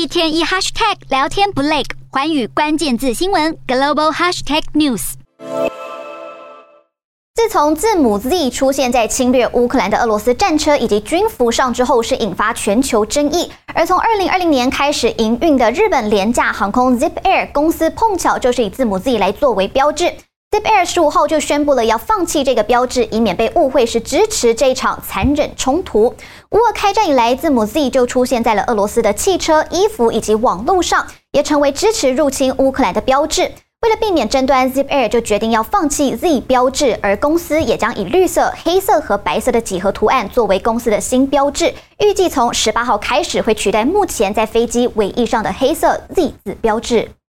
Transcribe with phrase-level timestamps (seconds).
[0.00, 5.12] 一天一 hashtag 聊天不累，寰宇关键字新闻 global hashtag news。
[7.34, 13.52] 自从字母 Z 出现在侵略乌克兰的俄罗斯战车以及军服上之后，是引发全球争议。
[13.74, 20.14] 而从二零二零年开始营运的日本廉价航空 Zip Air 公司，碰巧就是以字母 Z 来作为标志。
[20.52, 26.12] Zip Air 十五号就宣布了要放弃这个标志，以免被误会是支持这场残忍冲突。
[26.50, 33.42] 乌俄开战以来，字母 Z 就出现在了俄罗斯的汽车、衣服以及网络上，也成为支持入侵乌克兰的标志。
[33.82, 41.72] 为了避免争端，Zip Air 就决定要放弃 Z 标志，而公司也将以绿色、黑色和白色的几何图案作为公司的新标志。
[42.00, 47.08] 预计从十八号开始会取代目前在飞机尾翼上的黑色 Z 字标志。